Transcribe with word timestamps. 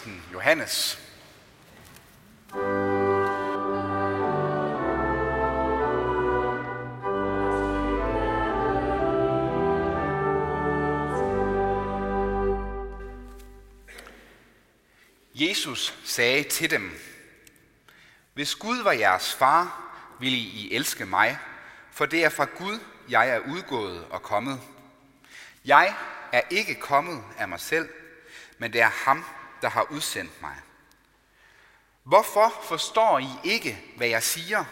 evangelisten 0.00 0.22
Johannes. 0.32 0.98
Jesus 15.34 15.94
sagde 16.04 16.42
til 16.42 16.70
dem, 16.70 17.00
Hvis 18.34 18.54
Gud 18.54 18.82
var 18.82 18.92
jeres 18.92 19.34
far, 19.34 19.86
ville 20.20 20.38
I 20.38 20.74
elske 20.74 21.06
mig, 21.06 21.38
for 21.92 22.06
det 22.06 22.24
er 22.24 22.28
fra 22.28 22.44
Gud, 22.44 22.78
jeg 23.08 23.28
er 23.28 23.38
udgået 23.38 24.04
og 24.10 24.22
kommet. 24.22 24.60
Jeg 25.64 25.94
er 26.32 26.42
ikke 26.50 26.74
kommet 26.74 27.24
af 27.38 27.48
mig 27.48 27.60
selv, 27.60 27.88
men 28.58 28.72
det 28.72 28.80
er 28.80 28.90
ham, 29.04 29.24
der 29.62 29.68
har 29.68 29.82
udsendt 29.90 30.42
mig. 30.42 30.56
Hvorfor 32.02 32.52
forstår 32.62 33.18
I 33.18 33.28
ikke, 33.44 33.84
hvad 33.96 34.08
jeg 34.08 34.22
siger? 34.22 34.64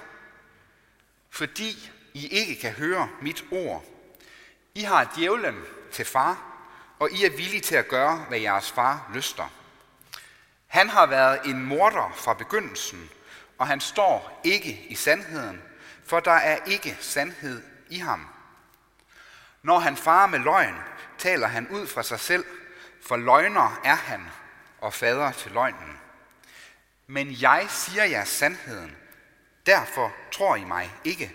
Fordi 1.31 1.91
I 2.15 2.29
ikke 2.29 2.61
kan 2.61 2.73
høre 2.73 3.09
mit 3.21 3.45
ord. 3.51 3.85
I 4.75 4.83
har 4.83 5.13
djævlen 5.17 5.65
til 5.93 6.05
far, 6.05 6.43
og 6.99 7.11
I 7.11 7.25
er 7.25 7.31
villige 7.31 7.61
til 7.61 7.75
at 7.75 7.89
gøre, 7.89 8.17
hvad 8.17 8.39
jeres 8.39 8.73
far 8.73 9.11
lyster. 9.15 9.53
Han 10.67 10.89
har 10.89 11.07
været 11.07 11.41
en 11.45 11.65
morder 11.65 12.13
fra 12.17 12.35
begyndelsen, 12.35 13.11
og 13.59 13.67
han 13.67 13.81
står 13.81 14.41
ikke 14.45 14.87
i 14.89 14.95
sandheden, 14.95 15.63
for 16.05 16.21
der 16.21 16.33
er 16.33 16.59
ikke 16.67 16.97
sandhed 17.01 17.63
i 17.89 17.99
ham. 17.99 18.27
Når 19.63 19.79
han 19.79 19.97
farer 19.97 20.27
med 20.27 20.39
løgn, 20.39 20.77
taler 21.19 21.47
han 21.47 21.69
ud 21.69 21.87
fra 21.87 22.03
sig 22.03 22.21
selv, 22.21 22.45
for 23.07 23.17
løgner 23.17 23.81
er 23.85 23.95
han 23.95 24.31
og 24.79 24.95
fader 24.95 25.33
til 25.33 25.53
løgnen. 25.53 25.99
Men 27.07 27.43
jeg 27.43 27.67
siger 27.71 28.05
jer 28.05 28.25
sandheden, 28.25 28.97
derfor 29.67 30.15
tror 30.33 30.57
I 30.57 30.65
mig 30.65 30.91
ikke. 31.05 31.33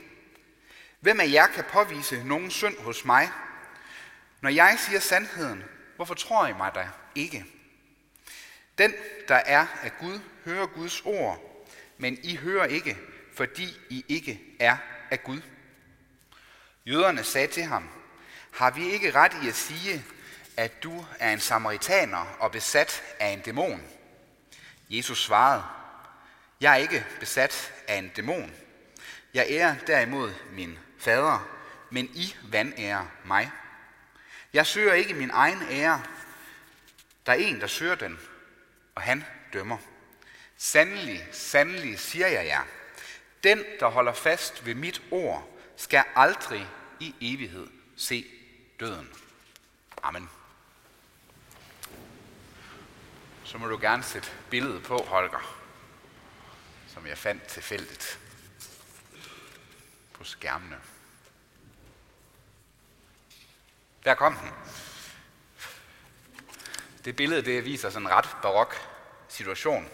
Hvem 1.00 1.20
af 1.20 1.32
jer 1.32 1.48
kan 1.48 1.64
påvise 1.64 2.24
nogen 2.24 2.52
synd 2.52 2.78
hos 2.80 3.06
mig? 3.06 3.30
Når 4.42 4.50
jeg 4.50 4.78
siger 4.80 5.00
sandheden, 5.00 5.64
hvorfor 5.96 6.14
tror 6.14 6.48
I 6.48 6.54
mig 6.54 6.72
da 6.76 6.88
ikke? 7.16 7.46
Den, 8.78 8.94
der 9.28 9.36
er 9.36 9.68
af 9.84 9.98
Gud, 9.98 10.20
hører 10.46 10.66
Guds 10.66 11.02
ord, 11.06 11.66
men 11.98 12.18
I 12.24 12.36
hører 12.36 12.66
ikke, 12.66 12.98
fordi 13.36 13.78
I 13.90 14.06
ikke 14.08 14.42
er 14.60 14.78
af 15.12 15.24
Gud. 15.24 15.42
Jøderne 16.86 17.24
sagde 17.24 17.48
til 17.48 17.64
ham, 17.64 17.90
har 18.52 18.72
vi 18.72 18.90
ikke 18.90 19.12
ret 19.12 19.34
i 19.44 19.48
at 19.48 19.56
sige, 19.56 20.06
at 20.58 20.84
du 20.84 21.06
er 21.20 21.34
en 21.34 21.40
samaritaner 21.40 22.36
og 22.40 22.52
besat 22.52 23.04
af 23.20 23.28
en 23.28 23.42
dæmon? 23.42 23.84
Jesus 24.90 25.24
svarede, 25.24 25.64
jeg 26.62 26.72
er 26.72 26.78
ikke 26.78 27.06
besat 27.20 27.74
af 27.88 27.96
en 27.96 28.10
dæmon. 28.10 28.54
Jeg 29.34 29.46
ærer 29.50 29.76
derimod 29.88 30.34
min 30.52 30.80
fader, 31.00 31.48
men 31.90 32.06
I 32.06 32.36
vandærer 32.44 33.06
mig. 33.26 33.52
Jeg 34.54 34.68
søger 34.68 34.94
ikke 34.94 35.14
min 35.14 35.30
egen 35.34 35.62
ære. 35.70 36.04
Der 37.26 37.32
er 37.32 37.38
en, 37.38 37.62
der 37.62 37.68
søger 37.68 37.96
den, 37.96 38.20
og 38.96 39.02
han 39.02 39.26
dømmer. 39.54 39.78
Sandelig, 40.58 41.28
sandelig 41.32 42.00
siger 42.00 42.28
jeg 42.28 42.46
jer, 42.46 42.64
den, 43.44 43.64
der 43.80 43.88
holder 43.88 44.14
fast 44.14 44.66
ved 44.66 44.76
mit 44.76 45.02
ord, 45.12 45.50
skal 45.78 46.04
aldrig 46.16 46.68
i 47.00 47.16
evighed 47.22 47.68
se 47.98 48.26
døden. 48.80 49.10
Amen. 50.04 50.30
Så 53.44 53.58
må 53.58 53.68
du 53.68 53.78
gerne 53.82 54.04
sætte 54.04 54.32
billedet 54.50 54.84
på, 54.84 54.98
Holger, 54.98 55.58
som 56.88 57.08
jeg 57.08 57.18
fandt 57.18 57.44
tilfældigt 57.44 58.20
på 60.14 60.24
skærmene. 60.24 60.76
Der 64.06 64.14
kom 64.14 64.36
den. 64.36 64.50
Det 67.06 67.16
billede 67.16 67.42
det 67.42 67.66
viser 67.66 67.90
sådan 67.90 68.08
en 68.08 68.14
ret 68.14 68.30
barok 68.42 68.76
situation. 69.30 69.90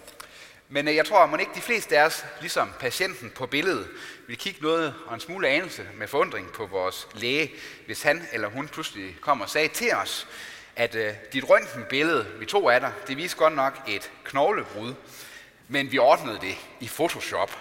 Men 0.69 0.87
øh, 0.87 0.95
jeg 0.95 1.05
tror, 1.05 1.23
at 1.23 1.29
man 1.29 1.39
ikke 1.39 1.51
de 1.55 1.61
fleste 1.61 1.97
af 1.97 2.05
os, 2.05 2.25
ligesom 2.39 2.73
patienten 2.79 3.29
på 3.29 3.47
billedet, 3.47 3.89
vil 4.27 4.37
kigge 4.37 4.61
noget 4.61 4.95
og 5.05 5.13
en 5.13 5.19
smule 5.19 5.47
anelse 5.47 5.87
med 5.93 6.07
forundring 6.07 6.51
på 6.51 6.65
vores 6.65 7.07
læge, 7.13 7.51
hvis 7.85 8.01
han 8.01 8.27
eller 8.31 8.47
hun 8.47 8.67
pludselig 8.67 9.17
kommer 9.21 9.45
og 9.45 9.51
sagde 9.51 9.67
til 9.67 9.93
os, 9.93 10.27
at 10.75 10.95
øh, 10.95 11.13
dit 11.33 11.49
røntgenbillede, 11.49 12.27
vi 12.39 12.45
tog 12.45 12.73
af 12.73 12.79
dig, 12.79 12.93
det 13.07 13.17
viste 13.17 13.37
godt 13.37 13.55
nok 13.55 13.79
et 13.87 14.11
knoglebrud, 14.23 14.93
men 15.67 15.91
vi 15.91 15.97
ordnede 15.97 16.39
det 16.41 16.55
i 16.79 16.87
Photoshop. 16.87 17.57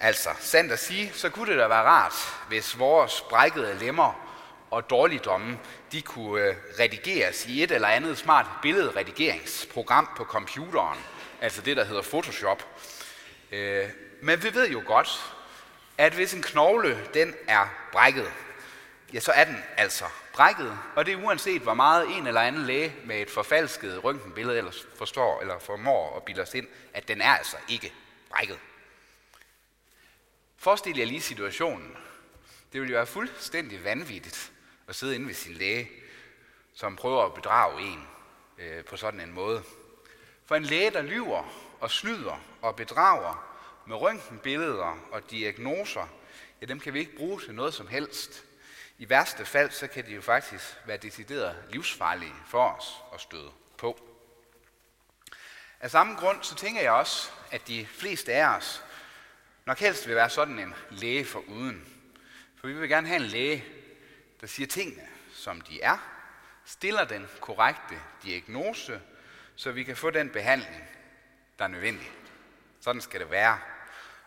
Altså, 0.00 0.28
sandt 0.38 0.72
at 0.72 0.78
sige, 0.78 1.10
så 1.14 1.28
kunne 1.28 1.50
det 1.50 1.58
da 1.58 1.68
være 1.68 1.82
rart, 1.82 2.14
hvis 2.48 2.78
vores 2.78 3.20
brækkede 3.20 3.78
lemmer 3.80 4.28
og 4.70 4.90
dårligdomme, 4.90 5.58
de 5.92 6.02
kunne 6.02 6.42
øh, 6.42 6.54
redigeres 6.80 7.46
i 7.46 7.62
et 7.62 7.70
eller 7.70 7.88
andet 7.88 8.18
smart 8.18 8.46
billedredigeringsprogram 8.62 10.08
på 10.16 10.24
computeren– 10.24 10.98
altså 11.40 11.62
det, 11.62 11.76
der 11.76 11.84
hedder 11.84 12.02
Photoshop. 12.02 12.66
Øh, 13.52 13.88
men 14.22 14.42
vi 14.42 14.54
ved 14.54 14.68
jo 14.68 14.82
godt, 14.86 15.34
at 15.98 16.12
hvis 16.12 16.34
en 16.34 16.42
knogle 16.42 16.98
den 17.14 17.34
er 17.48 17.66
brækket, 17.92 18.32
ja, 19.12 19.20
så 19.20 19.32
er 19.32 19.44
den 19.44 19.64
altså 19.76 20.04
brækket, 20.36 20.78
og 20.96 21.06
det 21.06 21.14
er 21.14 21.24
uanset 21.24 21.62
hvor 21.62 21.74
meget 21.74 22.16
en 22.16 22.26
eller 22.26 22.40
anden 22.40 22.62
læge 22.62 22.96
med 23.04 23.20
et 23.20 23.30
forfalsket 23.30 24.04
røntgenbillede 24.04 24.58
ellers 24.58 24.86
forstår 24.94 25.40
eller 25.40 25.58
formår 25.58 26.16
at 26.16 26.22
bilde 26.22 26.42
os 26.42 26.54
ind, 26.54 26.66
at 26.94 27.08
den 27.08 27.20
er 27.20 27.30
altså 27.30 27.56
ikke 27.68 27.92
brækket. 28.30 28.58
Forestil 30.56 30.98
jer 30.98 31.06
lige 31.06 31.20
situationen. 31.20 31.96
Det 32.72 32.80
ville 32.80 32.92
jo 32.92 32.98
være 32.98 33.06
fuldstændig 33.06 33.84
vanvittigt 33.84 34.52
at 34.88 34.96
sidde 34.96 35.14
inde 35.14 35.26
ved 35.26 35.34
sin 35.34 35.54
læge, 35.54 35.90
som 36.74 36.96
prøver 36.96 37.24
at 37.24 37.34
bedrage 37.34 37.82
en 37.82 38.06
øh, 38.58 38.84
på 38.84 38.96
sådan 38.96 39.20
en 39.20 39.32
måde. 39.32 39.62
For 40.46 40.56
en 40.56 40.64
læge, 40.64 40.90
der 40.90 41.02
lyver 41.02 41.52
og 41.80 41.90
snyder 41.90 42.40
og 42.62 42.76
bedrager 42.76 43.56
med 43.86 43.96
røntgenbilleder 43.96 44.98
og 45.12 45.30
diagnoser, 45.30 46.08
ja, 46.60 46.66
dem 46.66 46.80
kan 46.80 46.94
vi 46.94 46.98
ikke 46.98 47.16
bruge 47.16 47.40
til 47.40 47.54
noget 47.54 47.74
som 47.74 47.88
helst. 47.88 48.44
I 48.98 49.08
værste 49.08 49.44
fald, 49.44 49.70
så 49.70 49.86
kan 49.86 50.06
de 50.06 50.14
jo 50.14 50.22
faktisk 50.22 50.76
være 50.84 50.96
decideret 50.96 51.64
livsfarlige 51.70 52.34
for 52.46 52.68
os 52.68 52.94
at 53.14 53.20
støde 53.20 53.50
på. 53.78 54.08
Af 55.80 55.90
samme 55.90 56.14
grund, 56.14 56.42
så 56.42 56.54
tænker 56.54 56.82
jeg 56.82 56.92
også, 56.92 57.30
at 57.50 57.68
de 57.68 57.86
fleste 57.86 58.32
af 58.34 58.56
os 58.56 58.84
nok 59.64 59.78
helst 59.78 60.06
vil 60.06 60.16
være 60.16 60.30
sådan 60.30 60.58
en 60.58 60.74
læge 60.90 61.24
for 61.24 61.38
uden. 61.48 61.88
For 62.60 62.66
vi 62.66 62.72
vil 62.72 62.88
gerne 62.88 63.08
have 63.08 63.20
en 63.20 63.26
læge, 63.26 63.64
der 64.40 64.46
siger 64.46 64.66
tingene, 64.66 65.08
som 65.32 65.60
de 65.60 65.82
er, 65.82 65.98
stiller 66.64 67.04
den 67.04 67.28
korrekte 67.40 68.00
diagnose, 68.22 69.00
så 69.56 69.72
vi 69.72 69.84
kan 69.84 69.96
få 69.96 70.10
den 70.10 70.30
behandling, 70.30 70.84
der 71.58 71.64
er 71.64 71.68
nødvendig. 71.68 72.10
Sådan 72.80 73.00
skal 73.00 73.20
det 73.20 73.30
være. 73.30 73.58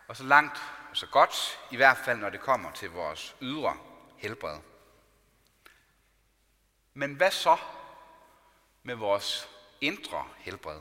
Og 0.08 0.16
så 0.16 0.24
langt 0.24 0.62
og 0.90 0.96
så 0.96 1.06
godt, 1.06 1.58
i 1.70 1.76
hvert 1.76 1.98
fald 2.04 2.18
når 2.18 2.30
det 2.30 2.40
kommer 2.40 2.72
til 2.72 2.90
vores 2.90 3.36
ydre 3.40 3.76
helbred. 4.20 4.58
Men 6.94 7.14
hvad 7.14 7.30
så 7.30 7.56
med 8.82 8.94
vores 8.94 9.48
indre 9.80 10.28
helbred? 10.38 10.80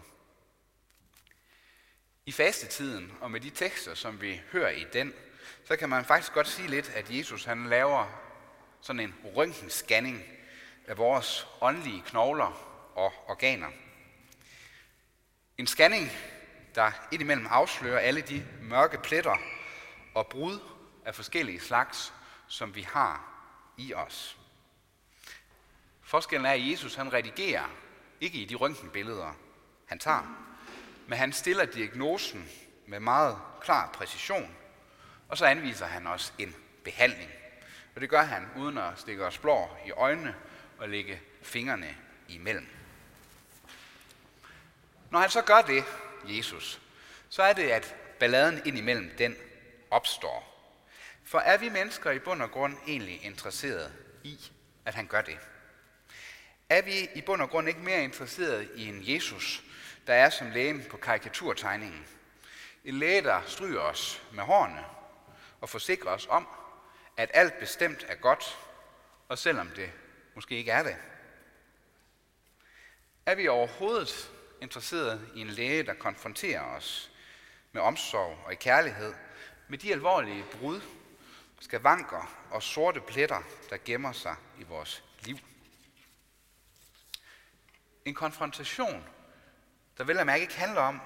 I 2.25 2.31
fastetiden 2.31 3.17
og 3.21 3.31
med 3.31 3.39
de 3.39 3.49
tekster, 3.49 3.93
som 3.93 4.21
vi 4.21 4.41
hører 4.51 4.69
i 4.69 4.85
den, 4.93 5.13
så 5.65 5.75
kan 5.75 5.89
man 5.89 6.05
faktisk 6.05 6.33
godt 6.33 6.47
sige 6.47 6.67
lidt, 6.67 6.89
at 6.89 7.17
Jesus 7.17 7.43
han 7.43 7.69
laver 7.69 8.05
sådan 8.81 8.99
en 8.99 9.15
røntgenscanning 9.23 10.23
af 10.87 10.97
vores 10.97 11.47
åndelige 11.61 12.03
knogler 12.05 12.79
og 12.95 13.13
organer. 13.27 13.69
En 15.57 15.67
scanning, 15.67 16.11
der 16.75 16.91
indimellem 17.11 17.47
afslører 17.49 17.99
alle 17.99 18.21
de 18.21 18.47
mørke 18.61 18.97
pletter 18.97 19.37
og 20.15 20.27
brud 20.27 20.59
af 21.05 21.15
forskellige 21.15 21.59
slags, 21.59 22.13
som 22.47 22.75
vi 22.75 22.81
har 22.81 23.38
i 23.79 23.93
os. 23.93 24.37
Forskellen 26.01 26.45
er, 26.45 26.51
at 26.51 26.71
Jesus 26.71 26.95
han 26.95 27.13
redigerer 27.13 27.65
ikke 28.21 28.37
i 28.37 28.45
de 28.45 28.55
røntgenbilleder, 28.55 29.33
han 29.85 29.99
tager, 29.99 30.55
men 31.07 31.17
han 31.17 31.33
stiller 31.33 31.65
diagnosen 31.65 32.49
med 32.87 32.99
meget 32.99 33.37
klar 33.61 33.91
præcision, 33.93 34.55
og 35.29 35.37
så 35.37 35.45
anviser 35.45 35.85
han 35.85 36.07
os 36.07 36.33
en 36.37 36.55
behandling. 36.83 37.31
Og 37.95 38.01
det 38.01 38.09
gør 38.09 38.23
han 38.23 38.47
uden 38.57 38.77
at 38.77 38.99
stikke 38.99 39.25
os 39.25 39.37
blår 39.37 39.83
i 39.87 39.91
øjnene 39.91 40.35
og 40.77 40.89
lægge 40.89 41.21
fingrene 41.41 41.97
imellem. 42.29 42.67
Når 45.09 45.19
han 45.19 45.29
så 45.29 45.41
gør 45.41 45.61
det, 45.61 45.83
Jesus, 46.25 46.81
så 47.29 47.43
er 47.43 47.53
det, 47.53 47.69
at 47.69 47.95
balladen 48.19 48.61
indimellem 48.65 49.11
den 49.17 49.35
opstår. 49.91 50.58
For 51.29 51.39
er 51.39 51.57
vi 51.57 51.69
mennesker 51.69 52.11
i 52.11 52.19
bund 52.19 52.41
og 52.41 52.51
grund 52.51 52.77
egentlig 52.87 53.25
interesseret 53.25 53.93
i, 54.23 54.51
at 54.85 54.95
han 54.95 55.07
gør 55.07 55.21
det? 55.21 55.37
Er 56.69 56.81
vi 56.81 57.09
i 57.15 57.21
bund 57.21 57.41
og 57.41 57.49
grund 57.49 57.67
ikke 57.67 57.79
mere 57.79 58.03
interesseret 58.03 58.69
i 58.75 58.85
en 58.85 59.13
Jesus, 59.13 59.63
der 60.07 60.13
er 60.13 60.29
som 60.29 60.49
lægen 60.49 60.83
på 60.89 60.97
karikaturtegningen. 60.97 62.05
En 62.85 62.99
læge, 62.99 63.21
der 63.21 63.41
stryger 63.45 63.79
os 63.79 64.23
med 64.33 64.43
hårene 64.43 64.85
og 65.61 65.69
forsikrer 65.69 66.11
os 66.11 66.27
om, 66.29 66.47
at 67.17 67.31
alt 67.33 67.59
bestemt 67.59 68.05
er 68.07 68.15
godt, 68.15 68.57
og 69.27 69.37
selvom 69.37 69.69
det 69.75 69.91
måske 70.35 70.55
ikke 70.55 70.71
er 70.71 70.83
det. 70.83 70.95
Er 73.25 73.35
vi 73.35 73.47
overhovedet 73.47 74.31
interesseret 74.61 75.29
i 75.35 75.41
en 75.41 75.49
læge, 75.49 75.83
der 75.83 75.93
konfronterer 75.93 76.61
os 76.61 77.11
med 77.71 77.81
omsorg 77.81 78.37
og 78.45 78.53
i 78.53 78.55
kærlighed 78.55 79.13
med 79.67 79.77
de 79.77 79.91
alvorlige 79.91 80.45
brud, 80.51 80.81
skavanker 81.59 82.47
og 82.51 82.63
sorte 82.63 83.01
pletter, 83.01 83.41
der 83.69 83.77
gemmer 83.85 84.11
sig 84.11 84.35
i 84.57 84.63
vores 84.63 85.03
liv? 85.19 85.37
En 88.05 88.13
konfrontation, 88.13 89.05
der 89.97 90.03
vel 90.03 90.19
at 90.19 90.25
mærke 90.25 90.41
ikke 90.41 90.57
handler 90.57 90.81
om, 90.81 91.01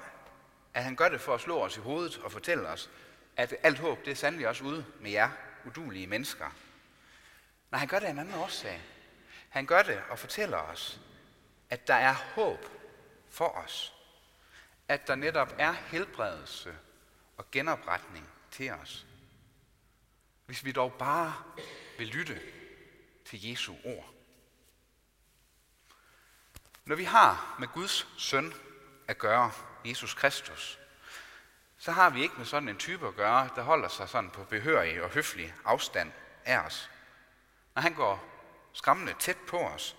at 0.74 0.84
han 0.84 0.96
gør 0.96 1.10
det 1.10 1.22
for 1.22 1.34
at 1.34 1.42
slå 1.42 1.60
os 1.60 1.78
i 1.78 1.80
hovedet 1.80 2.18
og 2.18 2.32
fortælle 2.32 2.68
os, 2.68 2.90
at 3.38 3.56
alt 3.64 3.80
håb, 3.80 4.06
det 4.06 4.12
er 4.12 4.16
sandelig 4.16 4.48
også 4.48 4.64
ude 4.64 4.86
med 5.00 5.12
jer, 5.12 5.30
udulige 5.66 6.08
mennesker. 6.08 6.50
Nej, 7.72 7.80
han 7.80 7.88
gør 7.88 8.00
det 8.00 8.06
af 8.06 8.12
en 8.12 8.20
anden 8.20 8.36
årsag. 8.36 8.82
Han 9.50 9.66
gør 9.66 9.82
det 9.82 10.02
og 10.10 10.20
fortæller 10.20 10.58
os, 10.58 11.00
at 11.70 11.88
der 11.88 11.96
er 11.96 12.14
håb 12.14 12.66
for 13.30 13.48
os. 13.48 13.94
At 14.88 15.08
der 15.08 15.16
netop 15.16 15.56
er 15.58 15.72
helbredelse 15.72 16.76
og 17.38 17.52
genopretning 17.52 18.30
til 18.52 18.72
os. 18.72 19.06
Hvis 20.54 20.66
vi 20.66 20.72
dog 20.72 20.94
bare 20.94 21.36
vil 21.98 22.08
lytte 22.08 22.42
til 23.26 23.50
Jesu 23.50 23.74
ord. 23.84 24.14
Når 26.86 26.96
vi 26.96 27.04
har 27.04 27.56
med 27.60 27.68
Guds 27.68 28.08
søn 28.18 28.54
at 29.08 29.18
gøre, 29.18 29.52
Jesus 29.86 30.14
Kristus, 30.14 30.80
så 31.78 31.92
har 31.92 32.10
vi 32.10 32.22
ikke 32.22 32.36
med 32.38 32.46
sådan 32.46 32.70
en 32.70 32.78
type 32.78 33.08
at 33.08 33.16
gøre, 33.16 33.50
der 33.56 33.62
holder 33.62 33.88
sig 33.88 34.10
sådan 34.10 34.30
på 34.30 34.44
behørig 34.44 35.04
og 35.04 35.10
høflig 35.10 35.54
afstand 35.66 36.12
af 36.46 36.58
os. 36.58 36.90
Når 37.76 37.82
han 37.82 37.94
går 37.94 38.24
skræmmende 38.74 39.14
tæt 39.20 39.38
på 39.48 39.58
os, 39.58 39.96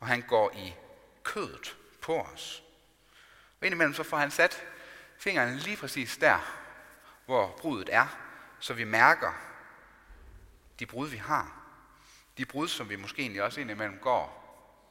og 0.00 0.06
han 0.06 0.22
går 0.22 0.52
i 0.56 0.74
kødet 1.22 1.76
på 2.00 2.20
os. 2.20 2.62
Og 3.60 3.66
indimellem 3.66 3.94
så 3.94 4.02
får 4.02 4.16
han 4.16 4.30
sat 4.30 4.64
fingeren 5.18 5.56
lige 5.56 5.76
præcis 5.76 6.16
der, 6.16 6.38
hvor 7.24 7.56
brudet 7.58 7.88
er, 7.92 8.06
så 8.60 8.74
vi 8.74 8.84
mærker 8.84 9.51
de 10.82 10.86
brud, 10.86 11.08
vi 11.08 11.16
har. 11.16 11.62
De 12.38 12.46
brud, 12.46 12.68
som 12.68 12.88
vi 12.88 12.96
måske 12.96 13.22
egentlig 13.22 13.42
også 13.42 13.60
indimellem 13.60 13.98
går 13.98 14.42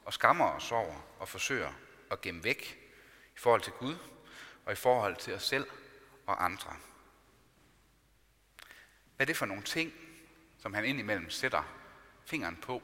og 0.06 0.14
skammer 0.14 0.46
os 0.46 0.72
over 0.72 1.02
og 1.20 1.30
forsøger 1.30 1.74
at 2.12 2.22
gemme 2.22 2.44
væk 2.44 2.80
i 3.36 3.40
forhold 3.40 3.62
til 3.62 3.74
Gud 3.74 3.96
og 4.66 4.72
i 4.72 4.76
forhold 4.76 5.16
til 5.16 5.34
os 5.34 5.44
selv 5.44 5.68
og 6.26 6.46
andre. 6.46 6.76
Hvad 9.16 9.26
er 9.26 9.26
det 9.26 9.38
for 9.38 9.46
nogle 9.46 9.64
ting, 9.64 9.94
som 10.58 10.74
han 10.74 10.86
indimellem 10.86 11.30
sætter 11.30 11.64
fingeren 12.26 12.56
på? 12.56 12.84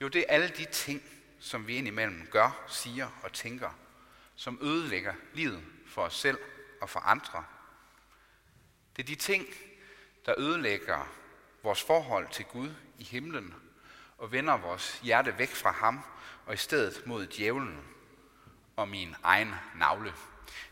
Jo, 0.00 0.08
det 0.08 0.20
er 0.20 0.34
alle 0.34 0.48
de 0.48 0.64
ting, 0.64 1.02
som 1.38 1.66
vi 1.66 1.76
indimellem 1.76 2.26
gør, 2.30 2.64
siger 2.68 3.08
og 3.22 3.32
tænker, 3.32 3.70
som 4.34 4.58
ødelægger 4.62 5.14
livet 5.34 5.64
for 5.86 6.02
os 6.02 6.16
selv 6.16 6.38
og 6.80 6.90
for 6.90 7.00
andre. 7.00 7.44
Det 8.96 9.02
er 9.02 9.06
de 9.06 9.14
ting, 9.14 9.46
der 10.26 10.34
ødelægger 10.38 11.25
vores 11.62 11.82
forhold 11.82 12.28
til 12.28 12.44
Gud 12.44 12.74
i 12.98 13.04
himlen 13.04 13.54
og 14.18 14.32
vender 14.32 14.56
vores 14.56 15.00
hjerte 15.02 15.38
væk 15.38 15.50
fra 15.54 15.70
ham 15.70 16.04
og 16.46 16.54
i 16.54 16.56
stedet 16.56 17.06
mod 17.06 17.26
djævlen 17.26 17.84
og 18.76 18.88
min 18.88 19.14
egen 19.22 19.54
navle. 19.76 20.12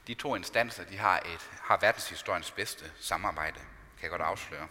De 0.06 0.14
to 0.14 0.36
instanser 0.36 0.84
de 0.84 0.96
har, 0.96 1.18
et, 1.18 1.50
har 1.62 1.78
verdenshistoriens 1.80 2.50
bedste 2.50 2.92
samarbejde, 3.00 3.60
kan 3.96 4.02
jeg 4.02 4.10
godt 4.10 4.22
afsløre. 4.22 4.68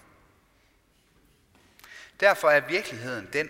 Derfor 2.19 2.49
er 2.49 2.59
virkeligheden 2.59 3.29
den, 3.33 3.49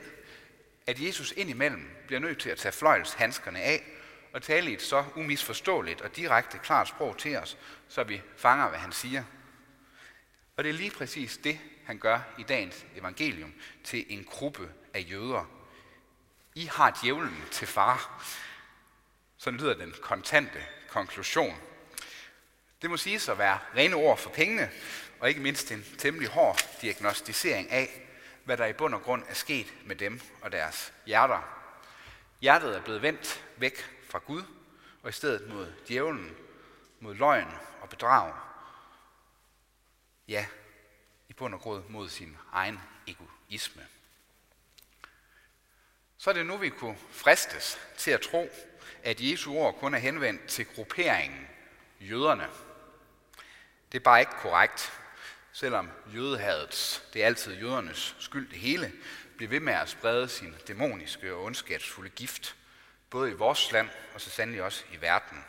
at 0.88 1.00
Jesus 1.00 1.32
indimellem 1.32 1.90
bliver 2.08 2.20
nødt 2.20 2.40
til 2.40 2.50
at 2.50 2.58
tage 2.58 2.72
fløjlshandskerne 2.72 3.62
af 3.62 3.84
og 4.34 4.42
tale 4.42 4.72
i 4.72 4.74
et 4.74 4.82
så 4.82 5.06
umisforståeligt 5.16 6.02
og 6.02 6.16
direkte 6.16 6.58
klart 6.58 6.88
sprog 6.88 7.18
til 7.18 7.38
os, 7.38 7.58
så 7.88 8.04
vi 8.04 8.22
fanger, 8.38 8.70
hvad 8.70 8.80
han 8.80 8.92
siger. 8.92 9.24
Og 10.58 10.64
det 10.64 10.70
er 10.70 10.74
lige 10.74 10.92
præcis 10.92 11.38
det, 11.38 11.60
han 11.86 11.98
gør 11.98 12.20
i 12.38 12.44
dagens 12.44 12.86
evangelium 12.96 13.54
til 13.84 14.06
en 14.10 14.24
gruppe 14.24 14.70
af 14.94 15.06
jøder. 15.10 15.46
I 16.56 16.66
har 16.66 17.00
djævlen 17.02 17.44
til 17.52 17.68
far. 17.68 18.24
Sådan 19.38 19.60
lyder 19.60 19.74
den 19.74 19.94
kontante 20.02 20.66
konklusion. 20.90 21.56
Det 22.82 22.90
må 22.90 22.98
siges 22.98 23.30
at 23.30 23.38
være 23.38 23.60
rene 23.76 23.96
ord 23.96 24.18
for 24.18 24.30
pengene, 24.30 24.72
og 25.20 25.30
ikke 25.30 25.42
mindst 25.42 25.72
en 25.72 25.86
temmelig 25.98 26.30
hård 26.30 26.80
diagnostisering 26.82 27.72
af, 27.72 28.02
hvad 28.44 28.58
der 28.58 28.66
i 28.66 28.74
bund 28.74 28.96
og 28.96 29.02
grund 29.02 29.24
er 29.28 29.34
sket 29.34 29.74
med 29.86 29.96
dem 29.96 30.22
og 30.42 30.52
deres 30.52 30.94
hjerter. 31.06 31.60
Hjertet 32.42 32.76
er 32.76 32.82
blevet 32.82 33.02
vendt 33.02 33.46
væk 33.58 33.78
fra 34.10 34.20
Gud, 34.20 34.44
og 35.04 35.10
i 35.10 35.14
stedet 35.14 35.54
mod 35.54 35.74
djævlen, 35.88 36.36
mod 37.00 37.16
løgn 37.16 37.52
og 37.82 37.90
bedrag. 37.90 38.34
Ja, 40.28 40.46
i 41.30 41.34
bund 41.34 41.54
og 41.54 41.60
grund 41.60 41.84
mod 41.90 42.10
sin 42.10 42.38
egen 42.52 42.80
egoisme. 43.08 43.88
Så 46.18 46.30
er 46.30 46.34
det 46.34 46.46
nu, 46.46 46.58
vi 46.58 46.70
kunne 46.70 46.98
fristes 47.12 47.80
til 47.98 48.12
at 48.12 48.22
tro, 48.22 48.50
at 49.04 49.22
Jesu 49.22 49.54
ord 49.54 49.80
kun 49.80 49.94
er 49.94 49.98
henvendt 49.98 50.48
til 50.48 50.66
grupperingen 50.66 51.48
jøderne. 52.00 52.48
Det 53.92 54.00
er 54.00 54.04
bare 54.04 54.20
ikke 54.20 54.32
korrekt, 54.32 54.94
selvom 55.52 55.90
jødehadets, 56.14 57.04
det 57.14 57.22
er 57.22 57.26
altid 57.26 57.54
jødernes 57.54 58.16
skyld 58.20 58.50
det 58.50 58.60
hele, 58.60 58.92
bliver 59.38 59.50
ved 59.50 59.60
med 59.60 59.74
at 59.74 59.90
sprede 59.90 60.30
sin 60.30 60.56
dæmoniske 60.68 61.34
og 61.34 61.44
ondskabsfulde 61.44 62.10
gift, 62.10 62.56
både 63.10 63.32
i 63.32 63.34
vores 63.34 63.72
land 63.72 63.90
og 64.14 64.22
så 64.22 64.30
sandelig 64.30 64.64
også 64.64 64.84
i 64.94 65.02
verden. 65.02 65.46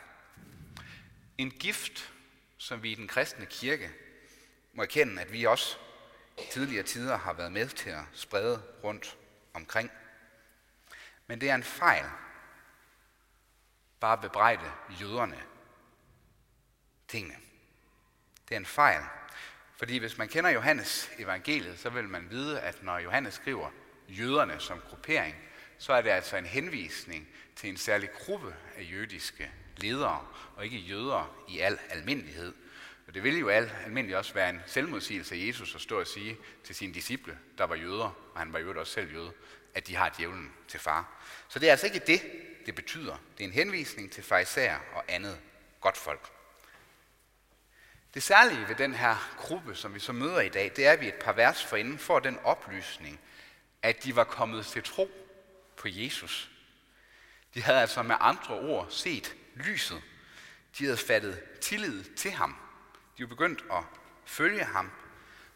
En 1.37 1.51
gift, 1.51 2.11
som 2.57 2.83
vi 2.83 2.91
i 2.91 2.95
den 2.95 3.07
kristne 3.07 3.45
kirke 3.45 3.91
må 4.75 4.83
erkende, 4.83 5.21
at 5.21 5.33
vi 5.33 5.43
også 5.43 5.77
i 6.37 6.41
tidligere 6.51 6.83
tider 6.83 7.17
har 7.17 7.33
været 7.33 7.51
med 7.51 7.67
til 7.67 7.89
at 7.89 8.03
sprede 8.13 8.63
rundt 8.83 9.17
omkring. 9.53 9.91
Men 11.27 11.41
det 11.41 11.49
er 11.49 11.55
en 11.55 11.63
fejl. 11.63 12.05
Bare 13.99 14.17
bebrejde 14.17 14.71
jøderne 15.01 15.43
tingene. 17.07 17.35
Det 18.49 18.55
er 18.55 18.59
en 18.59 18.65
fejl. 18.65 19.01
Fordi 19.77 19.97
hvis 19.97 20.17
man 20.17 20.27
kender 20.27 20.49
Johannes 20.49 21.09
evangeliet, 21.17 21.79
så 21.79 21.89
vil 21.89 22.09
man 22.09 22.29
vide, 22.29 22.61
at 22.61 22.83
når 22.83 22.97
Johannes 22.97 23.33
skriver 23.33 23.71
jøderne 24.09 24.59
som 24.59 24.81
gruppering, 24.89 25.35
så 25.77 25.93
er 25.93 26.01
det 26.01 26.09
altså 26.09 26.37
en 26.37 26.45
henvisning 26.45 27.27
til 27.55 27.69
en 27.69 27.77
særlig 27.77 28.11
gruppe 28.11 28.55
af 28.77 28.87
jødiske 28.91 29.51
ledere, 29.77 30.27
og 30.55 30.65
ikke 30.65 30.77
jøder 30.77 31.45
i 31.49 31.59
al 31.59 31.79
almindelighed. 31.89 32.53
Og 33.07 33.13
det 33.13 33.23
ville 33.23 33.39
jo 33.39 33.49
al 33.49 33.71
almindeligt 33.85 34.17
også 34.17 34.33
være 34.33 34.49
en 34.49 34.61
selvmodsigelse 34.65 35.35
af 35.35 35.47
Jesus 35.47 35.75
at 35.75 35.81
stå 35.81 35.99
og 35.99 36.07
sige 36.07 36.37
til 36.63 36.75
sine 36.75 36.93
disciple, 36.93 37.37
der 37.57 37.63
var 37.63 37.75
jøder, 37.75 38.31
og 38.33 38.39
han 38.39 38.53
var 38.53 38.59
jo 38.59 38.79
også 38.79 38.93
selv 38.93 39.13
jøde, 39.13 39.31
at 39.73 39.87
de 39.87 39.95
har 39.95 40.13
djævlen 40.17 40.53
til 40.67 40.79
far. 40.79 41.23
Så 41.49 41.59
det 41.59 41.67
er 41.67 41.71
altså 41.71 41.85
ikke 41.85 41.99
det, 41.99 42.21
det 42.65 42.75
betyder. 42.75 43.17
Det 43.37 43.43
er 43.43 43.47
en 43.47 43.53
henvisning 43.53 44.11
til 44.11 44.23
farisæer 44.23 44.79
og 44.93 45.03
andet 45.07 45.39
godt 45.81 45.97
folk. 45.97 46.31
Det 48.13 48.23
særlige 48.23 48.67
ved 48.67 48.75
den 48.75 48.93
her 48.93 49.35
gruppe, 49.37 49.75
som 49.75 49.93
vi 49.93 49.99
så 49.99 50.13
møder 50.13 50.41
i 50.41 50.49
dag, 50.49 50.71
det 50.75 50.87
er, 50.87 50.91
at 50.91 51.01
vi 51.01 51.07
et 51.07 51.13
par 51.13 51.33
vers 51.33 51.63
forinden 51.63 51.97
får 51.97 52.19
den 52.19 52.39
oplysning, 52.43 53.19
at 53.81 54.03
de 54.03 54.15
var 54.15 54.23
kommet 54.23 54.65
til 54.65 54.83
tro 54.83 55.11
på 55.77 55.87
Jesus. 55.87 56.51
De 57.53 57.61
havde 57.61 57.81
altså 57.81 58.03
med 58.03 58.15
andre 58.19 58.59
ord 58.59 58.87
set 58.89 59.35
lyset. 59.55 60.01
De 60.77 60.83
havde 60.83 60.97
fattet 60.97 61.43
tillid 61.61 62.03
til 62.03 62.31
ham. 62.31 62.55
De 63.17 63.23
var 63.23 63.27
begyndt 63.27 63.65
at 63.71 63.83
følge 64.25 64.63
ham. 64.63 64.91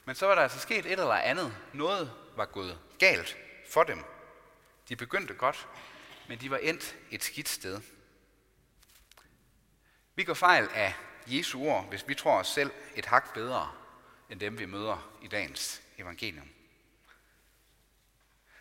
Men 0.05 0.15
så 0.15 0.25
var 0.25 0.35
der 0.35 0.41
altså 0.41 0.59
sket 0.59 0.85
et 0.85 0.91
eller 0.91 1.13
andet. 1.13 1.57
Noget 1.73 2.13
var 2.35 2.45
gået 2.45 2.79
galt 2.99 3.37
for 3.71 3.83
dem. 3.83 4.03
De 4.89 4.95
begyndte 4.95 5.33
godt, 5.33 5.67
men 6.27 6.39
de 6.39 6.51
var 6.51 6.57
endt 6.57 6.95
et 7.11 7.23
skidt 7.23 7.49
sted. 7.49 7.81
Vi 10.15 10.23
går 10.23 10.33
fejl 10.33 10.69
af 10.73 10.93
Jesu 11.27 11.63
ord, 11.63 11.89
hvis 11.89 12.07
vi 12.07 12.15
tror 12.15 12.39
os 12.39 12.47
selv 12.47 12.71
et 12.95 13.05
hak 13.05 13.33
bedre 13.33 13.71
end 14.29 14.39
dem, 14.39 14.59
vi 14.59 14.65
møder 14.65 15.11
i 15.21 15.27
dagens 15.27 15.81
evangelium. 15.97 16.49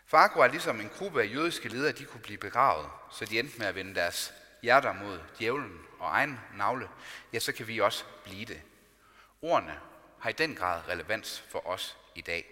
For 0.07 0.17
akkurat 0.17 0.51
ligesom 0.51 0.81
en 0.81 0.89
gruppe 0.89 1.23
af 1.23 1.33
jødiske 1.35 1.69
ledere, 1.69 1.93
de 1.93 2.05
kunne 2.05 2.21
blive 2.21 2.39
begravet, 2.39 2.91
så 3.11 3.25
de 3.25 3.39
endte 3.39 3.59
med 3.59 3.67
at 3.67 3.75
vende 3.75 3.95
deres 3.95 4.33
hjerter 4.63 4.93
mod 4.93 5.21
djævlen 5.39 5.81
og 5.99 6.09
egen 6.09 6.41
navle, 6.55 6.89
ja, 7.33 7.39
så 7.39 7.53
kan 7.53 7.67
vi 7.67 7.81
også 7.81 8.05
blive 8.25 8.45
det. 8.45 8.63
Ordene 9.43 9.81
har 10.21 10.31
i 10.31 10.33
den 10.33 10.55
grad 10.55 10.89
relevans 10.89 11.41
for 11.49 11.67
os 11.67 11.99
i 12.15 12.21
dag. 12.21 12.47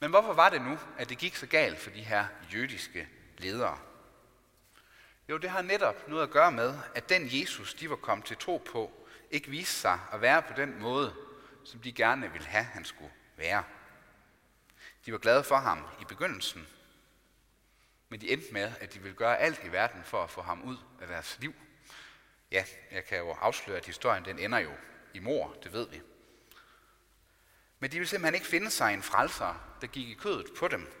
Men 0.00 0.10
hvorfor 0.10 0.32
var 0.32 0.48
det 0.48 0.62
nu, 0.62 0.78
at 0.98 1.08
det 1.08 1.18
gik 1.18 1.36
så 1.36 1.46
galt 1.46 1.78
for 1.78 1.90
de 1.90 2.02
her 2.02 2.26
jødiske 2.54 3.08
ledere? 3.38 3.78
Jo, 5.28 5.36
det 5.36 5.50
har 5.50 5.62
netop 5.62 6.08
noget 6.08 6.22
at 6.22 6.30
gøre 6.30 6.52
med, 6.52 6.78
at 6.94 7.08
den 7.08 7.28
Jesus, 7.40 7.74
de 7.74 7.90
var 7.90 7.96
kommet 7.96 8.26
til 8.26 8.36
tro 8.36 8.62
på, 8.72 8.92
ikke 9.30 9.50
viste 9.50 9.74
sig 9.74 10.00
at 10.12 10.20
være 10.20 10.42
på 10.42 10.52
den 10.56 10.80
måde, 10.80 11.14
som 11.64 11.80
de 11.80 11.92
gerne 11.92 12.32
ville 12.32 12.46
have, 12.46 12.64
han 12.64 12.84
skulle 12.84 13.12
være. 13.36 13.64
De 15.06 15.12
var 15.12 15.18
glade 15.18 15.44
for 15.44 15.56
ham 15.56 15.86
i 16.00 16.04
begyndelsen, 16.04 16.66
men 18.08 18.20
de 18.20 18.30
endte 18.30 18.52
med, 18.52 18.72
at 18.80 18.94
de 18.94 18.98
ville 18.98 19.16
gøre 19.16 19.38
alt 19.38 19.64
i 19.64 19.72
verden 19.72 20.04
for 20.04 20.24
at 20.24 20.30
få 20.30 20.42
ham 20.42 20.62
ud 20.62 20.76
af 21.00 21.08
deres 21.08 21.38
liv. 21.40 21.54
Ja, 22.50 22.64
jeg 22.90 23.04
kan 23.04 23.18
jo 23.18 23.30
afsløre, 23.30 23.76
at 23.76 23.86
historien 23.86 24.24
den 24.24 24.38
ender 24.38 24.58
jo 24.58 24.72
i 25.14 25.18
mor, 25.18 25.56
det 25.62 25.72
ved 25.72 25.88
vi. 25.88 26.00
Men 27.78 27.90
de 27.90 27.96
ville 27.96 28.08
simpelthen 28.08 28.34
ikke 28.34 28.46
finde 28.46 28.70
sig 28.70 28.94
en 28.94 29.02
frelser, 29.02 29.76
der 29.80 29.86
gik 29.86 30.08
i 30.08 30.14
kødet 30.14 30.46
på 30.58 30.68
dem, 30.68 30.92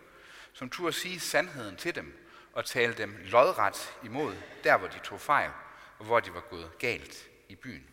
som 0.52 0.70
turde 0.70 0.92
sige 0.92 1.20
sandheden 1.20 1.76
til 1.76 1.94
dem 1.94 2.28
og 2.52 2.64
tale 2.64 2.94
dem 2.94 3.16
lodret 3.20 3.94
imod, 4.04 4.36
der 4.64 4.76
hvor 4.76 4.88
de 4.88 4.98
tog 4.98 5.20
fejl, 5.20 5.50
og 5.98 6.04
hvor 6.04 6.20
de 6.20 6.34
var 6.34 6.40
gået 6.40 6.78
galt 6.78 7.28
i 7.48 7.54
byen. 7.54 7.86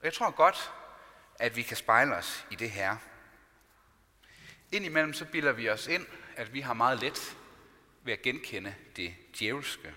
Og 0.00 0.04
jeg 0.04 0.12
tror 0.12 0.30
godt, 0.30 0.72
at 1.38 1.56
vi 1.56 1.62
kan 1.62 1.76
spejle 1.76 2.14
os 2.14 2.46
i 2.50 2.54
det 2.54 2.70
her. 2.70 2.96
Indimellem 4.72 5.12
så 5.12 5.24
bilder 5.24 5.52
vi 5.52 5.68
os 5.68 5.86
ind, 5.86 6.06
at 6.36 6.52
vi 6.52 6.60
har 6.60 6.74
meget 6.74 7.00
let 7.00 7.38
ved 8.02 8.12
at 8.12 8.22
genkende 8.22 8.74
det 8.96 9.14
djævelske. 9.38 9.94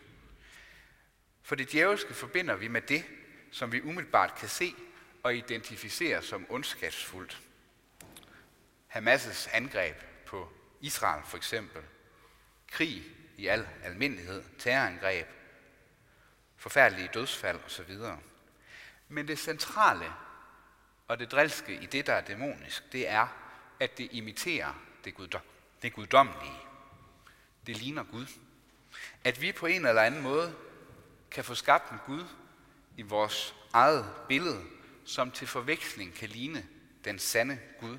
For 1.44 1.56
det 1.56 1.72
djævelske 1.72 2.13
forbinder 2.13 2.56
vi 2.56 2.68
med 2.68 2.82
det, 2.82 3.04
som 3.55 3.71
vi 3.71 3.81
umiddelbart 3.81 4.35
kan 4.35 4.50
se 4.50 4.75
og 5.24 5.35
identificere 5.35 6.21
som 6.21 6.45
ondskabsfuldt. 6.50 7.41
Hamas' 8.95 9.55
angreb 9.55 9.95
på 10.25 10.53
Israel 10.81 11.24
for 11.25 11.38
eksempel, 11.38 11.81
krig 12.67 13.03
i 13.38 13.47
al 13.47 13.67
almindelighed, 13.83 14.43
terrorangreb, 14.59 15.27
forfærdelige 16.57 17.09
dødsfald 17.13 17.59
osv. 17.65 17.97
Men 19.07 19.27
det 19.27 19.39
centrale 19.39 20.13
og 21.07 21.19
det 21.19 21.31
drilske 21.31 21.75
i 21.75 21.85
det, 21.85 22.07
der 22.07 22.13
er 22.13 22.21
dæmonisk, 22.21 22.91
det 22.91 23.09
er, 23.09 23.27
at 23.79 23.97
det 23.97 24.07
imiterer 24.12 24.74
det, 25.03 25.15
guddom, 25.15 25.41
det 25.81 25.93
guddommelige. 25.93 26.59
Det 27.67 27.77
ligner 27.77 28.03
Gud. 28.03 28.27
At 29.24 29.41
vi 29.41 29.51
på 29.51 29.65
en 29.65 29.85
eller 29.85 30.01
anden 30.01 30.21
måde 30.21 30.55
kan 31.31 31.43
få 31.43 31.55
skabt 31.55 31.91
en 31.91 32.00
Gud 32.05 32.25
i 32.97 33.01
vores 33.01 33.55
eget 33.73 34.13
billede, 34.27 34.63
som 35.05 35.31
til 35.31 35.47
forveksling 35.47 36.13
kan 36.13 36.29
ligne 36.29 36.67
den 37.03 37.19
sande 37.19 37.59
Gud, 37.79 37.97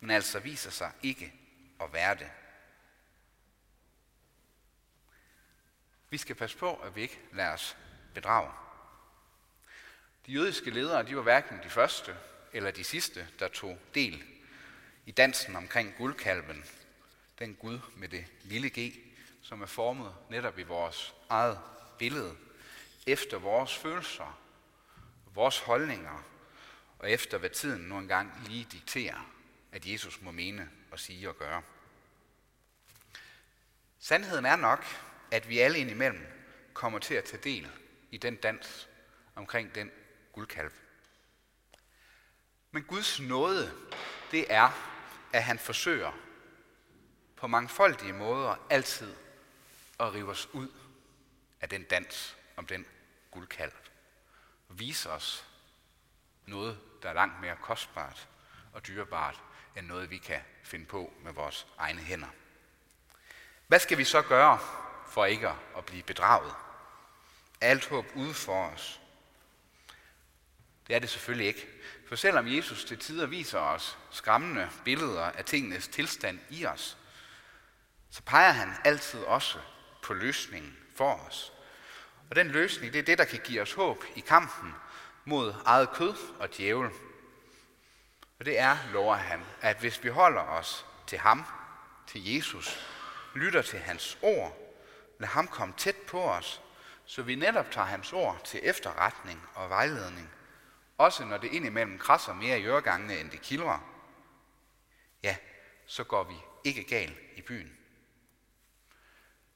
men 0.00 0.10
altså 0.10 0.38
viser 0.38 0.70
sig 0.70 0.92
ikke 1.02 1.32
at 1.80 1.92
være 1.92 2.14
det. 2.14 2.30
Vi 6.10 6.18
skal 6.18 6.36
passe 6.36 6.56
på, 6.56 6.76
at 6.76 6.96
vi 6.96 7.02
ikke 7.02 7.20
lader 7.32 7.52
os 7.52 7.76
bedrage. 8.14 8.52
De 10.26 10.32
jødiske 10.32 10.70
ledere, 10.70 11.06
de 11.06 11.16
var 11.16 11.22
hverken 11.22 11.58
de 11.64 11.70
første 11.70 12.16
eller 12.52 12.70
de 12.70 12.84
sidste, 12.84 13.28
der 13.38 13.48
tog 13.48 13.78
del 13.94 14.24
i 15.06 15.10
dansen 15.10 15.56
omkring 15.56 15.94
guldkalven, 15.98 16.64
den 17.38 17.54
Gud 17.54 17.78
med 17.96 18.08
det 18.08 18.26
lille 18.42 18.70
g, 18.70 18.92
som 19.42 19.62
er 19.62 19.66
formet 19.66 20.14
netop 20.30 20.58
i 20.58 20.62
vores 20.62 21.14
eget 21.28 21.60
billede, 21.98 22.36
efter 23.12 23.38
vores 23.38 23.76
følelser, 23.76 24.40
vores 25.34 25.58
holdninger, 25.58 26.24
og 26.98 27.10
efter 27.10 27.38
hvad 27.38 27.50
tiden 27.50 27.82
nu 27.82 27.98
engang 27.98 28.32
lige 28.46 28.66
dikterer, 28.72 29.30
at 29.72 29.86
Jesus 29.86 30.22
må 30.22 30.30
mene 30.30 30.70
og 30.90 30.98
sige 30.98 31.28
og 31.28 31.36
gøre. 31.36 31.62
Sandheden 33.98 34.44
er 34.44 34.56
nok, 34.56 34.84
at 35.30 35.48
vi 35.48 35.58
alle 35.58 35.78
indimellem 35.78 36.26
kommer 36.74 36.98
til 36.98 37.14
at 37.14 37.24
tage 37.24 37.42
del 37.42 37.70
i 38.10 38.16
den 38.16 38.36
dans 38.36 38.88
omkring 39.34 39.74
den 39.74 39.90
guldkalv. 40.32 40.72
Men 42.70 42.82
Guds 42.82 43.20
nåde, 43.20 43.72
det 44.30 44.52
er, 44.52 44.70
at 45.32 45.44
han 45.44 45.58
forsøger 45.58 46.12
på 47.36 47.46
mangfoldige 47.46 48.12
måder 48.12 48.66
altid 48.70 49.14
at 50.00 50.14
rive 50.14 50.30
os 50.30 50.48
ud 50.52 50.68
af 51.60 51.68
den 51.68 51.82
dans 51.82 52.36
om 52.56 52.66
den 52.66 52.86
guldkalv. 53.30 53.72
Og 54.68 54.78
vise 54.78 55.10
os 55.10 55.46
noget, 56.46 56.78
der 57.02 57.08
er 57.08 57.12
langt 57.14 57.40
mere 57.40 57.56
kostbart 57.56 58.28
og 58.72 58.86
dyrebart, 58.86 59.42
end 59.76 59.86
noget, 59.86 60.10
vi 60.10 60.18
kan 60.18 60.40
finde 60.62 60.86
på 60.86 61.12
med 61.24 61.32
vores 61.32 61.66
egne 61.78 62.00
hænder. 62.00 62.28
Hvad 63.66 63.78
skal 63.78 63.98
vi 63.98 64.04
så 64.04 64.22
gøre 64.22 64.58
for 65.08 65.24
ikke 65.24 65.48
at 65.76 65.86
blive 65.86 66.02
bedraget? 66.02 66.54
Alt 67.60 67.88
håb 67.88 68.06
ude 68.14 68.34
for 68.34 68.64
os. 68.64 69.00
Det 70.86 70.96
er 70.96 70.98
det 70.98 71.10
selvfølgelig 71.10 71.46
ikke. 71.46 71.68
For 72.08 72.16
selvom 72.16 72.46
Jesus 72.46 72.84
til 72.84 72.98
tider 72.98 73.26
viser 73.26 73.58
os 73.58 73.98
skræmmende 74.10 74.70
billeder 74.84 75.24
af 75.24 75.44
tingenes 75.44 75.88
tilstand 75.88 76.38
i 76.50 76.66
os, 76.66 76.96
så 78.10 78.22
peger 78.22 78.50
han 78.50 78.74
altid 78.84 79.20
også 79.20 79.58
på 80.02 80.14
løsningen 80.14 80.78
for 80.96 81.14
os. 81.14 81.52
Og 82.30 82.36
den 82.36 82.48
løsning, 82.48 82.92
det 82.92 82.98
er 82.98 83.02
det, 83.02 83.18
der 83.18 83.24
kan 83.24 83.40
give 83.44 83.62
os 83.62 83.72
håb 83.72 84.04
i 84.16 84.20
kampen 84.20 84.74
mod 85.24 85.54
eget 85.64 85.90
kød 85.92 86.14
og 86.38 86.56
djævel. 86.56 86.90
Og 88.38 88.44
det 88.44 88.58
er, 88.58 88.76
lover 88.92 89.16
han, 89.16 89.40
at 89.60 89.78
hvis 89.78 90.04
vi 90.04 90.08
holder 90.08 90.42
os 90.42 90.86
til 91.06 91.18
ham, 91.18 91.44
til 92.06 92.34
Jesus, 92.34 92.86
lytter 93.34 93.62
til 93.62 93.78
hans 93.78 94.18
ord, 94.22 94.58
lad 95.18 95.28
ham 95.28 95.48
komme 95.48 95.74
tæt 95.76 95.96
på 95.96 96.22
os, 96.22 96.62
så 97.04 97.22
vi 97.22 97.34
netop 97.34 97.70
tager 97.70 97.86
hans 97.86 98.12
ord 98.12 98.40
til 98.44 98.60
efterretning 98.62 99.48
og 99.54 99.70
vejledning, 99.70 100.30
også 100.98 101.24
når 101.24 101.38
det 101.38 101.52
indimellem 101.52 101.98
krasser 101.98 102.34
mere 102.34 102.60
i 102.60 102.64
øregangene, 102.64 103.20
end 103.20 103.30
det 103.30 103.42
kilder, 103.42 103.94
ja, 105.22 105.36
så 105.86 106.04
går 106.04 106.24
vi 106.24 106.34
ikke 106.64 106.84
galt 106.84 107.18
i 107.36 107.42
byen. 107.42 107.78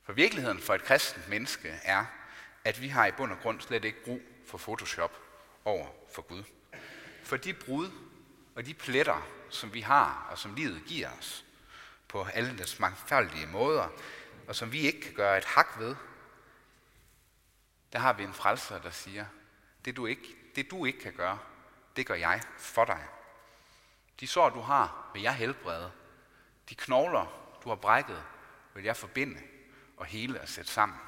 For 0.02 0.12
virkeligheden 0.12 0.60
for 0.60 0.74
et 0.74 0.82
kristent 0.82 1.28
menneske 1.28 1.68
er, 1.82 2.04
at 2.64 2.82
vi 2.82 2.88
har 2.88 3.06
i 3.06 3.12
bund 3.12 3.32
og 3.32 3.38
grund 3.38 3.60
slet 3.60 3.84
ikke 3.84 4.04
brug 4.04 4.20
for 4.46 4.58
Photoshop 4.58 5.18
over 5.64 5.86
for 6.14 6.22
Gud. 6.22 6.44
For 7.22 7.36
de 7.36 7.54
brud 7.54 7.90
og 8.54 8.66
de 8.66 8.74
pletter, 8.74 9.28
som 9.50 9.74
vi 9.74 9.80
har, 9.80 10.28
og 10.30 10.38
som 10.38 10.54
livet 10.54 10.82
giver 10.86 11.10
os, 11.18 11.44
på 12.08 12.24
alle 12.24 12.58
deres 12.58 12.80
mangfoldige 12.80 13.46
måder, 13.46 13.88
og 14.48 14.56
som 14.56 14.72
vi 14.72 14.80
ikke 14.80 15.00
kan 15.00 15.14
gøre 15.14 15.38
et 15.38 15.44
hak 15.44 15.78
ved, 15.78 15.96
der 17.92 17.98
har 17.98 18.12
vi 18.12 18.22
en 18.22 18.34
frelser, 18.34 18.78
der 18.78 18.90
siger, 18.90 19.26
det 19.84 19.96
du 19.96 20.06
ikke, 20.06 20.36
det 20.56 20.70
du 20.70 20.84
ikke 20.84 20.98
kan 20.98 21.12
gøre, 21.12 21.38
det 21.96 22.06
gør 22.06 22.14
jeg 22.14 22.42
for 22.58 22.84
dig. 22.84 23.04
De 24.20 24.26
sår, 24.26 24.50
du 24.50 24.60
har, 24.60 25.10
vil 25.12 25.22
jeg 25.22 25.34
helbrede. 25.34 25.92
De 26.68 26.74
knogler, 26.74 27.56
du 27.64 27.68
har 27.68 27.76
brækket, 27.76 28.22
vil 28.74 28.84
jeg 28.84 28.96
forbinde 28.96 29.40
og 29.96 30.06
hele 30.06 30.40
og 30.40 30.48
sætte 30.48 30.70
sammen. 30.70 30.98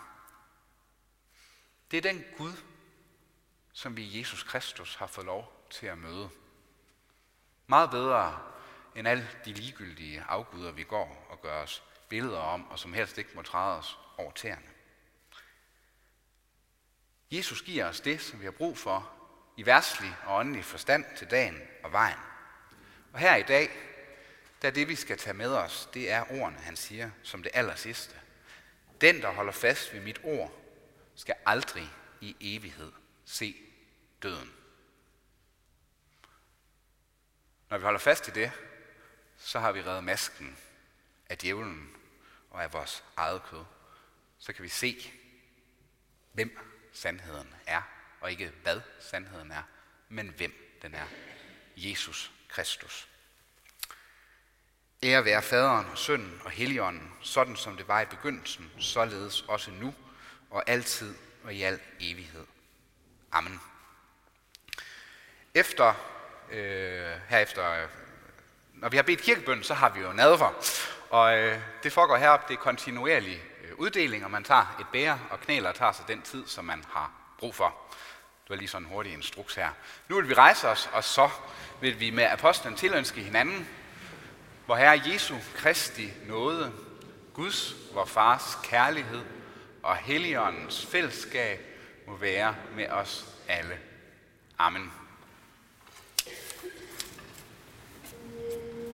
Det 1.94 2.06
er 2.06 2.12
den 2.12 2.24
Gud, 2.36 2.52
som 3.72 3.96
vi 3.96 4.02
i 4.02 4.18
Jesus 4.18 4.42
Kristus 4.42 4.94
har 4.94 5.06
fået 5.06 5.26
lov 5.26 5.66
til 5.70 5.86
at 5.86 5.98
møde. 5.98 6.30
Meget 7.66 7.90
bedre 7.90 8.40
end 8.96 9.08
alle 9.08 9.28
de 9.44 9.52
ligegyldige 9.52 10.24
afguder, 10.28 10.72
vi 10.72 10.84
går 10.84 11.26
og 11.30 11.42
gør 11.42 11.62
os 11.62 11.82
billeder 12.08 12.38
om, 12.38 12.70
og 12.70 12.78
som 12.78 12.92
helst 12.92 13.18
ikke 13.18 13.30
må 13.34 13.42
træde 13.42 13.78
os 13.78 13.98
over 14.18 14.32
tæerne. 14.32 14.66
Jesus 17.30 17.62
giver 17.62 17.88
os 17.88 18.00
det, 18.00 18.20
som 18.20 18.40
vi 18.40 18.44
har 18.44 18.52
brug 18.52 18.78
for 18.78 19.12
i 19.56 19.66
værtslig 19.66 20.16
og 20.24 20.36
åndelig 20.36 20.64
forstand 20.64 21.04
til 21.16 21.30
dagen 21.30 21.60
og 21.84 21.92
vejen. 21.92 22.18
Og 23.12 23.18
her 23.18 23.36
i 23.36 23.42
dag, 23.42 23.70
der 24.62 24.70
det 24.70 24.88
vi 24.88 24.94
skal 24.94 25.18
tage 25.18 25.34
med 25.34 25.50
os, 25.50 25.88
det 25.94 26.10
er 26.10 26.40
ordene, 26.40 26.58
han 26.58 26.76
siger 26.76 27.10
som 27.22 27.42
det 27.42 27.52
aller 27.54 27.74
sidste. 27.74 28.14
Den, 29.00 29.22
der 29.22 29.30
holder 29.30 29.52
fast 29.52 29.94
ved 29.94 30.00
mit 30.00 30.20
ord, 30.24 30.63
skal 31.16 31.34
aldrig 31.46 31.88
i 32.20 32.36
evighed 32.40 32.92
se 33.24 33.56
døden. 34.22 34.52
Når 37.70 37.78
vi 37.78 37.84
holder 37.84 38.00
fast 38.00 38.28
i 38.28 38.30
det, 38.30 38.52
så 39.36 39.58
har 39.60 39.72
vi 39.72 39.82
reddet 39.82 40.04
masken 40.04 40.58
af 41.26 41.38
djævlen 41.38 41.96
og 42.50 42.62
af 42.62 42.72
vores 42.72 43.04
eget 43.16 43.42
kød. 43.42 43.64
Så 44.38 44.52
kan 44.52 44.62
vi 44.62 44.68
se, 44.68 45.12
hvem 46.32 46.58
sandheden 46.92 47.54
er, 47.66 47.82
og 48.20 48.30
ikke 48.30 48.52
hvad 48.62 48.80
sandheden 49.00 49.50
er, 49.50 49.62
men 50.08 50.28
hvem 50.28 50.78
den 50.82 50.94
er. 50.94 51.06
Jesus 51.76 52.32
Kristus. 52.48 53.08
Ære 55.02 55.24
være 55.24 55.42
faderen 55.42 55.86
og 55.86 55.98
sønnen 55.98 56.40
og 56.44 56.50
helligånden, 56.50 57.12
sådan 57.20 57.56
som 57.56 57.76
det 57.76 57.88
var 57.88 58.00
i 58.00 58.06
begyndelsen, 58.06 58.70
således 58.78 59.42
også 59.42 59.70
nu 59.70 59.94
og 60.54 60.62
altid 60.66 61.14
og 61.44 61.54
i 61.54 61.62
al 61.62 61.80
evighed. 62.00 62.46
Amen. 63.32 63.60
Efter, 65.54 65.94
øh, 66.50 67.12
herefter, 67.28 67.70
øh, 67.70 67.88
når 68.74 68.88
vi 68.88 68.96
har 68.96 69.02
bedt 69.02 69.22
kirkebøn, 69.22 69.62
så 69.62 69.74
har 69.74 69.88
vi 69.88 70.00
jo 70.00 70.12
nadver. 70.12 70.52
Og 71.10 71.38
øh, 71.38 71.58
det 71.82 71.92
foregår 71.92 72.16
heroppe, 72.16 72.46
det 72.48 72.54
er 72.54 72.62
kontinuerlig 72.62 73.42
øh, 73.64 73.78
uddeling, 73.78 74.24
og 74.24 74.30
man 74.30 74.44
tager 74.44 74.76
et 74.80 74.86
bære 74.92 75.20
og 75.30 75.40
knæler 75.40 75.68
og 75.68 75.74
tager 75.74 75.92
sig 75.92 76.08
den 76.08 76.22
tid, 76.22 76.46
som 76.46 76.64
man 76.64 76.84
har 76.88 77.12
brug 77.38 77.54
for. 77.54 77.76
Det 78.42 78.50
var 78.50 78.56
lige 78.56 78.68
sådan 78.68 78.86
en 78.86 78.92
hurtig 78.92 79.12
instruks 79.12 79.54
her. 79.54 79.70
Nu 80.08 80.16
vil 80.16 80.28
vi 80.28 80.34
rejse 80.34 80.68
os, 80.68 80.90
og 80.92 81.04
så 81.04 81.30
vil 81.80 82.00
vi 82.00 82.10
med 82.10 82.24
apostlen 82.24 82.76
tilønske 82.76 83.20
hinanden, 83.20 83.68
hvor 84.66 84.76
Herre 84.76 85.02
Jesu 85.06 85.34
Kristi 85.56 86.12
nåde, 86.26 86.72
Guds, 87.34 87.74
vor 87.94 88.04
Fars 88.04 88.58
kærlighed 88.62 89.24
og 89.84 89.96
Helligåndens 89.96 90.86
fællesskab 90.86 91.60
må 92.06 92.16
være 92.16 92.56
med 92.76 92.88
os 92.88 93.36
alle. 93.48 93.78
Amen. 94.58 94.92